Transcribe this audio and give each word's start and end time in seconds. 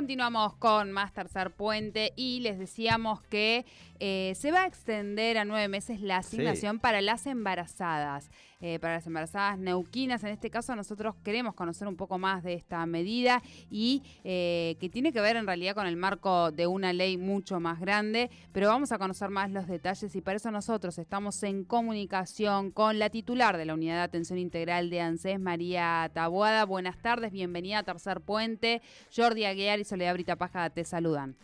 Continuamos 0.00 0.54
con 0.54 0.92
más 0.92 1.12
tercer 1.12 1.50
puente 1.50 2.14
y 2.16 2.40
les 2.40 2.58
decíamos 2.58 3.20
que 3.20 3.66
eh, 4.02 4.32
se 4.34 4.50
va 4.50 4.62
a 4.62 4.66
extender 4.66 5.36
a 5.36 5.44
nueve 5.44 5.68
meses 5.68 6.00
la 6.00 6.16
asignación 6.16 6.78
para 6.78 7.02
las 7.02 7.26
embarazadas, 7.26 8.30
eh, 8.62 8.78
para 8.78 8.94
las 8.94 9.06
embarazadas 9.06 9.58
neuquinas. 9.58 10.24
En 10.24 10.30
este 10.30 10.48
caso 10.48 10.74
nosotros 10.74 11.16
queremos 11.22 11.54
conocer 11.54 11.86
un 11.86 11.96
poco 11.96 12.16
más 12.16 12.42
de 12.42 12.54
esta 12.54 12.86
medida 12.86 13.42
y 13.70 14.02
eh, 14.24 14.78
que 14.80 14.88
tiene 14.88 15.12
que 15.12 15.20
ver 15.20 15.36
en 15.36 15.46
realidad 15.46 15.74
con 15.74 15.86
el 15.86 15.98
marco 15.98 16.50
de 16.50 16.66
una 16.66 16.94
ley 16.94 17.18
mucho 17.18 17.60
más 17.60 17.78
grande, 17.78 18.30
pero 18.52 18.68
vamos 18.68 18.92
a 18.92 18.98
conocer 18.98 19.28
más 19.28 19.50
los 19.50 19.66
detalles 19.66 20.16
y 20.16 20.22
para 20.22 20.38
eso 20.38 20.50
nosotros 20.50 20.96
estamos 20.98 21.42
en 21.42 21.62
comunicación 21.64 22.70
con 22.70 22.98
la 22.98 23.10
titular 23.10 23.58
de 23.58 23.66
la 23.66 23.74
Unidad 23.74 23.96
de 23.96 24.02
Atención 24.04 24.38
Integral 24.38 24.88
de 24.88 25.02
ANSES, 25.02 25.38
María 25.38 26.10
Tabuada. 26.14 26.64
Buenas 26.64 26.96
tardes, 27.02 27.32
bienvenida 27.32 27.80
a 27.80 27.82
Tercer 27.82 28.22
Puente. 28.22 28.80
Jordi 29.14 29.44
Aguiar 29.44 29.78
y 29.78 29.89
Soledad 29.90 30.14
Brita 30.14 30.36
Paja 30.36 30.70
te 30.70 30.84
saludan. 30.84 31.34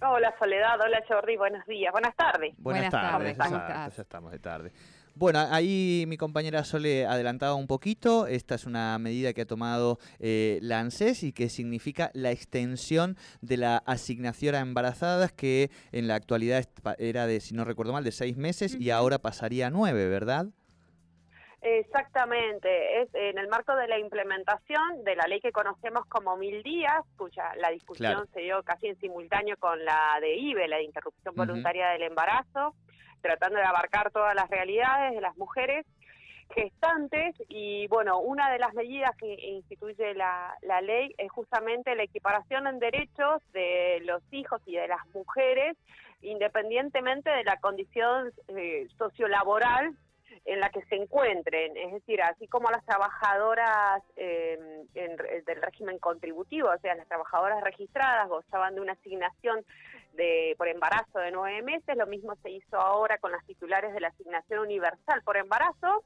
Hola 0.00 0.32
Soledad, 0.38 0.80
hola 0.80 1.02
Jordi, 1.08 1.36
buenos 1.36 1.66
días, 1.66 1.90
buenas 1.90 2.14
tardes. 2.14 2.54
Buenas, 2.56 2.88
tardes, 2.88 3.36
ya, 3.36 3.90
estamos 3.98 4.30
de 4.30 4.38
tarde. 4.38 4.72
Bueno, 5.16 5.40
ahí 5.50 6.04
mi 6.06 6.16
compañera 6.16 6.62
Sole 6.62 7.04
adelantaba 7.04 7.56
un 7.56 7.66
poquito, 7.66 8.28
esta 8.28 8.54
es 8.54 8.64
una 8.64 8.96
medida 9.00 9.32
que 9.32 9.40
ha 9.40 9.46
tomado 9.46 9.98
eh, 10.20 10.60
la 10.62 10.78
ANSES 10.78 11.24
y 11.24 11.32
que 11.32 11.48
significa 11.48 12.12
la 12.14 12.30
extensión 12.30 13.16
de 13.40 13.56
la 13.56 13.78
asignación 13.78 14.54
a 14.54 14.60
embarazadas 14.60 15.32
que 15.32 15.72
en 15.90 16.06
la 16.06 16.14
actualidad 16.14 16.64
era 16.98 17.26
de, 17.26 17.40
si 17.40 17.56
no 17.56 17.64
recuerdo 17.64 17.92
mal, 17.92 18.04
de 18.04 18.12
seis 18.12 18.36
meses 18.36 18.76
y 18.78 18.90
ahora 18.90 19.18
pasaría 19.18 19.66
a 19.66 19.70
nueve, 19.70 20.06
¿verdad? 20.06 20.46
Exactamente, 21.60 23.02
es 23.02 23.08
en 23.14 23.36
el 23.36 23.48
marco 23.48 23.74
de 23.74 23.88
la 23.88 23.98
implementación 23.98 25.02
de 25.02 25.16
la 25.16 25.26
ley 25.26 25.40
que 25.40 25.50
conocemos 25.50 26.06
como 26.06 26.36
Mil 26.36 26.62
Días, 26.62 27.04
cuya 27.16 27.52
la 27.56 27.70
discusión 27.70 28.28
se 28.32 28.40
dio 28.40 28.62
casi 28.62 28.86
en 28.86 28.98
simultáneo 29.00 29.56
con 29.58 29.84
la 29.84 30.18
de 30.20 30.36
IBE, 30.36 30.68
la 30.68 30.76
de 30.76 30.84
interrupción 30.84 31.34
voluntaria 31.34 31.88
del 31.88 32.02
embarazo, 32.02 32.74
tratando 33.20 33.58
de 33.58 33.64
abarcar 33.64 34.12
todas 34.12 34.36
las 34.36 34.48
realidades 34.48 35.14
de 35.14 35.20
las 35.20 35.36
mujeres 35.36 35.84
gestantes. 36.54 37.34
Y 37.48 37.88
bueno, 37.88 38.20
una 38.20 38.52
de 38.52 38.60
las 38.60 38.72
medidas 38.74 39.16
que 39.16 39.34
instituye 39.34 40.14
la, 40.14 40.56
la 40.62 40.80
ley 40.80 41.12
es 41.18 41.30
justamente 41.32 41.96
la 41.96 42.04
equiparación 42.04 42.68
en 42.68 42.78
derechos 42.78 43.42
de 43.52 44.00
los 44.04 44.22
hijos 44.30 44.62
y 44.64 44.76
de 44.76 44.86
las 44.86 45.04
mujeres 45.12 45.76
independientemente 46.20 47.30
de 47.30 47.44
la 47.44 47.58
condición 47.60 48.32
eh, 48.48 48.88
sociolaboral 48.98 49.96
en 50.44 50.60
la 50.60 50.70
que 50.70 50.82
se 50.86 50.96
encuentren, 50.96 51.76
es 51.76 51.92
decir, 51.92 52.22
así 52.22 52.46
como 52.48 52.70
las 52.70 52.84
trabajadoras 52.84 54.02
em, 54.16 54.86
del 54.94 55.62
régimen 55.62 55.98
contributivo, 55.98 56.68
o 56.70 56.78
sea, 56.78 56.94
las 56.94 57.08
trabajadoras 57.08 57.62
registradas 57.62 58.28
gozaban 58.28 58.74
de 58.74 58.80
una 58.80 58.92
asignación 58.92 59.64
de 60.14 60.54
por 60.56 60.68
embarazo 60.68 61.18
de 61.18 61.30
nueve 61.30 61.62
meses, 61.62 61.96
lo 61.96 62.06
mismo 62.06 62.34
se 62.42 62.50
hizo 62.50 62.76
ahora 62.78 63.18
con 63.18 63.32
las 63.32 63.44
titulares 63.46 63.92
de 63.92 64.00
la 64.00 64.08
asignación 64.08 64.60
universal 64.60 65.22
por 65.22 65.36
embarazo 65.36 66.04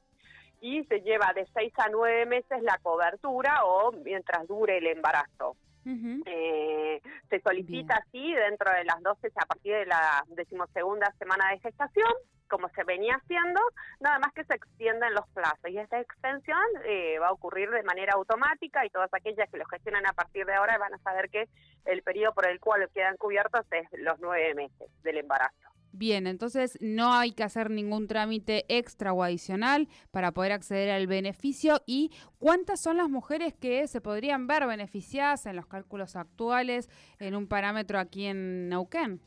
y 0.61 0.83
se 0.85 1.01
lleva 1.01 1.33
de 1.35 1.47
seis 1.53 1.73
a 1.77 1.89
nueve 1.89 2.25
meses 2.25 2.61
la 2.61 2.77
cobertura 2.81 3.65
o 3.65 3.91
mientras 3.91 4.47
dure 4.47 4.77
el 4.77 4.87
embarazo. 4.87 5.55
Eh, 5.85 7.01
se 7.29 7.41
solicita 7.41 7.95
así 7.95 8.33
dentro 8.33 8.71
de 8.71 8.85
las 8.85 9.01
12 9.01 9.31
a 9.35 9.45
partir 9.45 9.73
de 9.73 9.85
la 9.85 10.23
decimosegunda 10.29 11.13
semana 11.19 11.49
de 11.51 11.59
gestación 11.59 12.11
como 12.53 12.69
se 12.69 12.83
venía 12.83 13.15
haciendo, 13.15 13.59
nada 13.99 14.19
más 14.19 14.31
que 14.33 14.43
se 14.43 14.53
extienden 14.53 15.15
los 15.15 15.27
plazos. 15.29 15.69
Y 15.69 15.79
esta 15.79 15.99
extensión 15.99 16.59
eh, 16.85 17.17
va 17.19 17.29
a 17.29 17.31
ocurrir 17.31 17.71
de 17.71 17.81
manera 17.81 18.13
automática 18.13 18.85
y 18.85 18.91
todas 18.91 19.11
aquellas 19.11 19.49
que 19.49 19.57
lo 19.57 19.65
gestionan 19.65 20.05
a 20.05 20.13
partir 20.13 20.45
de 20.45 20.53
ahora 20.53 20.77
van 20.77 20.93
a 20.93 20.99
saber 20.99 21.31
que 21.31 21.49
el 21.85 22.03
periodo 22.03 22.35
por 22.35 22.47
el 22.47 22.59
cual 22.59 22.87
quedan 22.93 23.17
cubiertos 23.17 23.65
es 23.71 23.87
los 23.93 24.19
nueve 24.19 24.53
meses 24.53 24.91
del 25.01 25.17
embarazo. 25.17 25.62
Bien, 25.95 26.25
entonces 26.25 26.75
no 26.81 27.13
hay 27.13 27.33
que 27.33 27.43
hacer 27.43 27.69
ningún 27.69 28.07
trámite 28.07 28.65
extra 28.67 29.13
o 29.13 29.21
adicional 29.21 29.87
para 30.09 30.31
poder 30.31 30.51
acceder 30.51 30.89
al 30.89 31.05
beneficio. 31.05 31.83
¿Y 31.85 32.09
cuántas 32.39 32.79
son 32.79 32.97
las 32.97 33.09
mujeres 33.09 33.53
que 33.53 33.87
se 33.87 34.01
podrían 34.01 34.47
ver 34.47 34.65
beneficiadas 34.65 35.45
en 35.45 35.55
los 35.55 35.67
cálculos 35.67 36.15
actuales 36.15 36.89
en 37.19 37.35
un 37.35 37.45
parámetro 37.45 37.99
aquí 37.99 38.25
en 38.25 38.69
Neuquén? 38.69 39.21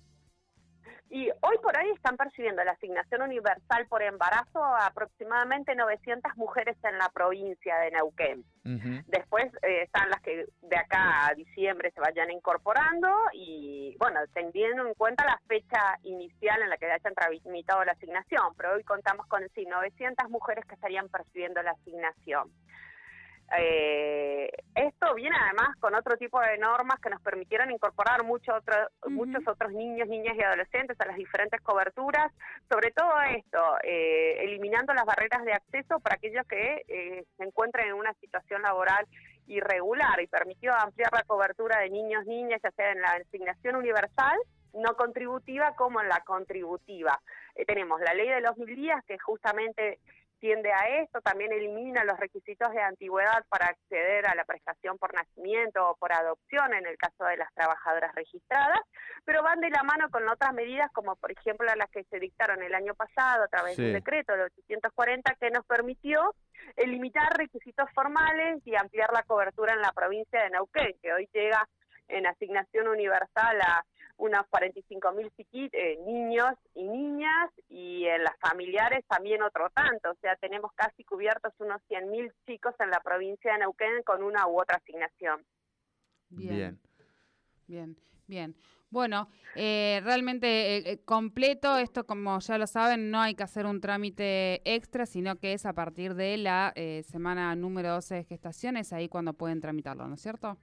Y 1.08 1.30
hoy 1.40 1.56
por 1.62 1.76
ahí 1.76 1.90
están 1.90 2.16
percibiendo 2.16 2.64
la 2.64 2.72
asignación 2.72 3.22
universal 3.22 3.86
por 3.88 4.02
embarazo 4.02 4.62
a 4.62 4.86
aproximadamente 4.86 5.74
900 5.74 6.36
mujeres 6.36 6.76
en 6.82 6.98
la 6.98 7.08
provincia 7.10 7.76
de 7.78 7.90
Neuquén. 7.92 8.44
Después 9.06 9.46
eh, 9.62 9.82
están 9.82 10.10
las 10.10 10.20
que 10.22 10.46
de 10.62 10.76
acá 10.76 11.28
a 11.28 11.34
diciembre 11.34 11.92
se 11.92 12.00
vayan 12.00 12.32
incorporando 12.32 13.08
y, 13.32 13.94
bueno, 14.00 14.18
teniendo 14.34 14.84
en 14.84 14.94
cuenta 14.94 15.24
la 15.24 15.40
fecha 15.46 15.98
inicial 16.02 16.60
en 16.62 16.70
la 16.70 16.76
que 16.76 16.86
hayan 16.86 17.14
tramitado 17.14 17.84
la 17.84 17.92
asignación, 17.92 18.54
pero 18.56 18.74
hoy 18.74 18.82
contamos 18.82 19.26
con 19.26 19.48
sí, 19.54 19.64
900 19.66 20.28
mujeres 20.30 20.64
que 20.64 20.74
estarían 20.74 21.08
percibiendo 21.08 21.62
la 21.62 21.70
asignación. 21.70 22.50
Eh, 23.56 24.50
esto 24.74 25.14
viene 25.14 25.36
además 25.40 25.76
con 25.78 25.94
otro 25.94 26.16
tipo 26.16 26.40
de 26.40 26.58
normas 26.58 26.98
que 27.00 27.10
nos 27.10 27.22
permitieron 27.22 27.70
incorporar 27.70 28.24
mucho 28.24 28.52
muchos 29.08 29.46
otros 29.46 29.72
niños, 29.72 30.08
niñas 30.08 30.36
y 30.36 30.42
adolescentes 30.42 31.00
a 31.00 31.06
las 31.06 31.16
diferentes 31.16 31.60
coberturas, 31.60 32.32
sobre 32.68 32.90
todo 32.90 33.12
esto, 33.36 33.58
eh, 33.84 34.44
eliminando 34.44 34.92
las 34.94 35.04
barreras 35.04 35.44
de 35.44 35.52
acceso 35.52 36.00
para 36.00 36.16
aquellos 36.16 36.46
que 36.46 36.82
eh, 36.88 37.24
se 37.36 37.44
encuentren 37.44 37.88
en 37.88 37.94
una 37.94 38.12
situación 38.14 38.62
laboral 38.62 39.06
irregular 39.46 40.20
y 40.20 40.26
permitió 40.26 40.74
ampliar 40.74 41.12
la 41.12 41.22
cobertura 41.22 41.78
de 41.78 41.90
niños, 41.90 42.26
niñas, 42.26 42.60
ya 42.62 42.70
sea 42.72 42.90
en 42.90 43.00
la 43.00 43.10
asignación 43.10 43.76
universal 43.76 44.36
no 44.76 44.94
contributiva 44.94 45.74
como 45.74 46.00
en 46.00 46.08
la 46.08 46.20
contributiva. 46.20 47.20
Eh, 47.54 47.64
tenemos 47.64 48.00
la 48.00 48.14
ley 48.14 48.28
de 48.28 48.40
los 48.40 48.56
mil 48.58 48.74
días 48.74 49.02
que 49.06 49.18
justamente 49.18 49.98
tiende 50.38 50.72
a 50.72 51.00
esto, 51.02 51.20
también 51.20 51.52
elimina 51.52 52.04
los 52.04 52.18
requisitos 52.18 52.70
de 52.72 52.80
antigüedad 52.80 53.44
para 53.48 53.66
acceder 53.66 54.26
a 54.28 54.34
la 54.34 54.44
prestación 54.44 54.98
por 54.98 55.14
nacimiento 55.14 55.90
o 55.90 55.96
por 55.96 56.12
adopción 56.12 56.74
en 56.74 56.86
el 56.86 56.96
caso 56.96 57.24
de 57.24 57.36
las 57.36 57.52
trabajadoras 57.54 58.14
registradas, 58.14 58.80
pero 59.24 59.42
van 59.42 59.60
de 59.60 59.70
la 59.70 59.82
mano 59.82 60.10
con 60.10 60.28
otras 60.28 60.52
medidas 60.52 60.90
como 60.92 61.16
por 61.16 61.32
ejemplo 61.32 61.66
las 61.74 61.90
que 61.90 62.04
se 62.04 62.18
dictaron 62.18 62.62
el 62.62 62.74
año 62.74 62.94
pasado 62.94 63.44
a 63.44 63.48
través 63.48 63.76
del 63.76 63.92
decreto 63.92 64.34
de 64.34 64.44
840 64.44 65.34
que 65.40 65.50
nos 65.50 65.64
permitió 65.66 66.34
limitar 66.76 67.36
requisitos 67.36 67.88
formales 67.94 68.60
y 68.64 68.74
ampliar 68.76 69.12
la 69.12 69.22
cobertura 69.22 69.72
en 69.72 69.80
la 69.80 69.92
provincia 69.92 70.42
de 70.42 70.50
Neuquén, 70.50 70.94
que 71.02 71.12
hoy 71.12 71.28
llega 71.32 71.66
en 72.08 72.26
asignación 72.26 72.88
universal 72.88 73.60
a 73.60 73.84
unos 74.18 74.46
45 74.48 75.12
mil 75.12 75.32
eh, 75.52 75.98
niños 76.06 76.54
y 76.74 76.84
niñas 76.84 77.50
y 77.68 78.06
en 78.06 78.24
las 78.24 78.36
familiares 78.38 79.04
también 79.08 79.42
otro 79.42 79.70
tanto, 79.70 80.10
o 80.10 80.14
sea, 80.20 80.36
tenemos 80.36 80.72
casi 80.74 81.04
cubiertos 81.04 81.52
unos 81.58 81.82
100 81.88 82.10
mil 82.10 82.32
chicos 82.46 82.74
en 82.78 82.90
la 82.90 83.00
provincia 83.00 83.52
de 83.52 83.58
Neuquén 83.58 84.02
con 84.04 84.22
una 84.22 84.46
u 84.46 84.60
otra 84.60 84.76
asignación. 84.76 85.44
Bien. 86.30 86.78
Bien, 87.66 87.96
bien. 88.26 88.54
Bueno, 88.88 89.28
eh, 89.56 90.00
realmente 90.04 90.76
eh, 90.76 91.04
completo, 91.04 91.76
esto 91.76 92.06
como 92.06 92.38
ya 92.38 92.56
lo 92.56 92.66
saben, 92.66 93.10
no 93.10 93.20
hay 93.20 93.34
que 93.34 93.42
hacer 93.42 93.66
un 93.66 93.80
trámite 93.80 94.62
extra, 94.64 95.04
sino 95.06 95.36
que 95.36 95.52
es 95.52 95.66
a 95.66 95.72
partir 95.72 96.14
de 96.14 96.36
la 96.36 96.72
semana 97.02 97.54
número 97.56 97.92
12 97.94 98.14
de 98.14 98.24
gestaciones, 98.24 98.92
ahí 98.92 99.08
cuando 99.08 99.34
pueden 99.34 99.60
tramitarlo, 99.60 100.06
¿no 100.06 100.14
es 100.14 100.22
cierto? 100.22 100.56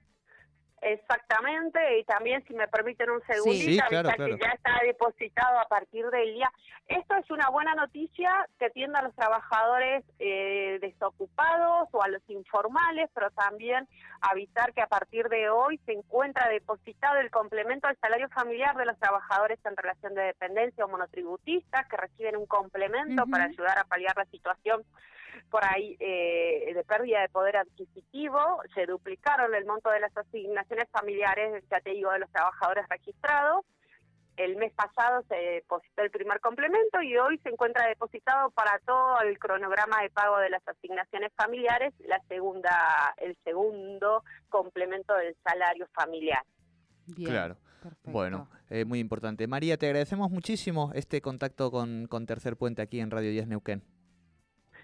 Exactamente, 0.84 1.98
y 1.98 2.04
también 2.04 2.44
si 2.46 2.52
me 2.52 2.68
permiten 2.68 3.08
un 3.08 3.22
segundito, 3.22 3.84
que 3.88 4.38
ya 4.38 4.50
está 4.50 4.80
depositado 4.84 5.58
a 5.58 5.64
partir 5.64 6.04
del 6.10 6.34
día. 6.34 6.52
Esto 6.88 7.14
es 7.16 7.30
una 7.30 7.48
buena 7.48 7.74
noticia 7.74 8.30
que 8.58 8.68
tienda 8.68 8.98
a 8.98 9.02
los 9.04 9.14
trabajadores 9.14 10.04
eh, 10.18 10.78
desocupados 10.82 11.88
o 11.90 12.02
a 12.02 12.08
los 12.08 12.20
informales, 12.28 13.08
pero 13.14 13.30
también 13.30 13.88
avisar 14.20 14.74
que 14.74 14.82
a 14.82 14.86
partir 14.86 15.30
de 15.30 15.48
hoy 15.48 15.80
se 15.86 15.92
encuentra 15.92 16.50
depositado 16.50 17.18
el 17.18 17.30
complemento 17.30 17.88
al 17.88 17.96
salario 17.96 18.28
familiar 18.28 18.76
de 18.76 18.84
los 18.84 18.98
trabajadores 18.98 19.58
en 19.64 19.78
relación 19.78 20.14
de 20.14 20.20
dependencia 20.20 20.84
o 20.84 20.88
monotributistas 20.88 21.88
que 21.88 21.96
reciben 21.96 22.36
un 22.36 22.44
complemento 22.44 23.24
para 23.26 23.44
ayudar 23.44 23.78
a 23.78 23.84
paliar 23.84 24.14
la 24.18 24.26
situación 24.26 24.84
por 25.50 25.64
ahí 25.64 25.96
eh, 26.00 26.72
de 26.74 26.84
pérdida 26.84 27.20
de 27.20 27.28
poder 27.28 27.56
adquisitivo, 27.56 28.38
se 28.74 28.86
duplicaron 28.86 29.54
el 29.54 29.64
monto 29.64 29.90
de 29.90 30.00
las 30.00 30.16
asignaciones 30.16 30.88
familiares, 30.90 31.64
ya 31.70 31.80
te 31.80 31.90
digo, 31.90 32.10
de 32.12 32.20
los 32.20 32.30
trabajadores 32.30 32.88
registrados, 32.88 33.64
el 34.36 34.56
mes 34.56 34.72
pasado 34.72 35.22
se 35.28 35.34
depositó 35.36 36.02
el 36.02 36.10
primer 36.10 36.40
complemento 36.40 37.00
y 37.02 37.16
hoy 37.16 37.38
se 37.38 37.50
encuentra 37.50 37.86
depositado 37.86 38.50
para 38.50 38.78
todo 38.80 39.20
el 39.20 39.38
cronograma 39.38 40.02
de 40.02 40.10
pago 40.10 40.38
de 40.38 40.50
las 40.50 40.66
asignaciones 40.66 41.32
familiares 41.36 41.92
la 42.00 42.20
segunda 42.28 43.14
el 43.18 43.36
segundo 43.44 44.24
complemento 44.48 45.14
del 45.14 45.36
salario 45.44 45.86
familiar. 45.94 46.42
Bien, 47.06 47.30
claro. 47.30 47.56
Bueno, 48.04 48.48
eh, 48.70 48.84
muy 48.84 48.98
importante. 48.98 49.46
María, 49.46 49.76
te 49.76 49.86
agradecemos 49.86 50.30
muchísimo 50.30 50.90
este 50.94 51.20
contacto 51.20 51.70
con, 51.70 52.06
con 52.06 52.24
Tercer 52.26 52.56
Puente 52.56 52.80
aquí 52.80 53.00
en 53.00 53.10
Radio 53.10 53.30
10 53.30 53.46
Neuquén. 53.48 53.82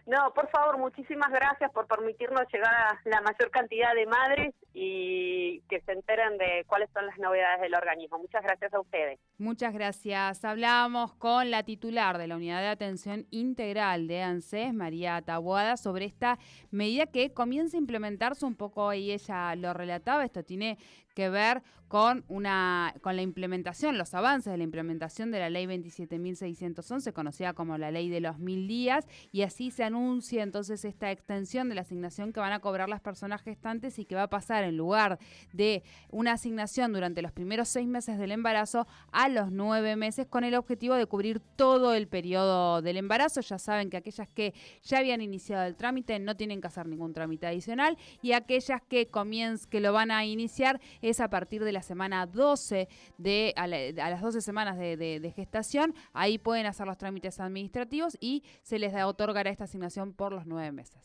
No, 0.07 0.33
por 0.35 0.49
favor, 0.51 0.79
muchísimas 0.79 1.31
gracias 1.31 1.71
por 1.73 1.87
permitirnos 1.87 2.43
llegar 2.53 2.75
a 2.75 3.01
la 3.05 3.21
mayor 3.21 3.51
cantidad 3.51 3.95
de 3.95 4.07
madres 4.07 4.55
y 4.73 5.61
que 5.69 5.81
se 5.81 5.93
enteren 5.93 6.39
de 6.39 6.65
cuáles 6.67 6.89
son 6.93 7.07
las 7.07 7.19
novedades 7.19 7.61
del 7.61 7.75
organismo. 7.75 8.19
Muchas 8.19 8.43
gracias 8.43 8.73
a 8.73 8.81
ustedes. 8.81 9.19
Muchas 9.39 9.73
gracias. 9.73 10.45
Hablábamos 10.45 11.15
con 11.15 11.51
la 11.51 11.63
titular 11.63 12.19
de 12.19 12.27
la 12.27 12.37
Unidad 12.37 12.61
de 12.61 12.69
Atención 12.69 13.27
Integral 13.31 14.07
de 14.09 14.23
ANSES, 14.23 14.75
María 14.75 15.21
Tabuada, 15.23 15.77
sobre 15.77 16.07
esta 16.07 16.39
medida 16.71 17.07
que 17.07 17.33
comienza 17.33 17.77
a 17.77 17.81
implementarse 17.81 18.45
un 18.47 18.55
poco, 18.55 18.93
y 18.93 19.13
ella 19.13 19.55
lo 19.57 19.73
relataba, 19.75 20.25
esto 20.25 20.43
tiene 20.43 20.79
que 21.15 21.29
ver 21.29 21.63
con 21.89 22.25
una 22.29 22.95
con 23.03 23.17
la 23.17 23.23
implementación, 23.23 23.99
los 23.99 24.15
avances 24.15 24.53
de 24.53 24.57
la 24.57 24.63
implementación 24.63 25.33
de 25.33 25.41
la 25.41 25.51
ley 25.51 25.67
27.611, 25.67 27.13
conocida 27.13 27.53
como 27.53 27.79
la 27.79 27.91
ley 27.91 28.09
de 28.09 28.21
los 28.21 28.39
mil 28.39 28.69
días, 28.69 29.09
y 29.33 29.43
así 29.43 29.73
se 29.73 29.83
anuncia 29.91 30.43
entonces 30.43 30.85
esta 30.85 31.11
extensión 31.11 31.69
de 31.69 31.75
la 31.75 31.81
asignación 31.83 32.33
que 32.33 32.41
van 32.41 32.53
a 32.53 32.61
cobrar 32.61 32.89
las 32.89 33.01
personas 33.01 33.43
gestantes 33.43 33.99
y 33.99 34.05
que 34.05 34.15
va 34.15 34.25
a 34.25 34.31
pasar 34.31 34.65
en 34.65 34.77
lugar 34.77 35.19
de 35.53 35.83
una 36.11 36.33
asignación 36.33 36.93
durante 36.93 37.23
los 37.23 37.33
primeros 37.33 37.69
seis 37.69 37.89
meses 37.89 38.19
del 38.19 38.33
embarazo 38.33 38.87
a 39.13 39.29
los 39.29 39.51
nueve 39.51 39.97
meses 39.97 40.27
con 40.27 40.45
el 40.45 40.55
objetivo 40.55 40.95
de 40.95 41.07
cubrir 41.07 41.41
todo 41.57 41.95
el 41.95 42.07
periodo 42.09 42.83
del 42.83 42.97
embarazo. 42.97 43.41
Ya 43.41 43.59
saben 43.59 43.91
que 43.91 43.97
aquellas 43.97 44.29
que 44.29 44.55
ya 44.83 44.99
habían 44.99 45.21
iniciado 45.21 45.67
el 45.67 45.77
trámite 45.77 46.19
no 46.19 46.37
tienen 46.37 46.61
que 46.61 46.69
hacer 46.69 46.87
ningún 46.87 47.13
trámite 47.13 47.47
adicional 47.47 47.99
y 48.23 48.33
aquellas 48.33 48.81
que 48.83 49.09
comiencen, 49.09 49.69
que 49.71 49.81
lo 49.81 49.93
van 49.93 50.11
a 50.11 50.25
iniciar 50.25 50.81
es 51.03 51.21
a 51.21 51.29
partir 51.29 51.65
de 51.65 51.73
la 51.73 51.83
semana 51.83 52.27
12 52.27 52.89
de 53.19 53.53
a, 53.57 53.67
las 53.67 54.21
12 54.21 54.41
semanas 54.41 54.79
de, 54.79 55.33
gestación. 55.35 55.95
Ahí 56.13 56.39
pueden 56.39 56.67
hacer 56.67 56.87
los 56.87 56.99
trámites 56.99 57.41
administrativos 57.41 58.17
y 58.21 58.43
se 58.63 58.79
les 58.79 58.93
da 58.93 59.07
otorgará 59.07 59.51
esta 59.51 59.67
por 60.13 60.33
los 60.33 60.47
nueve 60.47 60.73
meses. 60.73 61.01